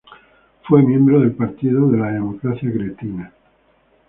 [0.63, 3.31] Fue miembro del Partido de la Democracia Cristiana.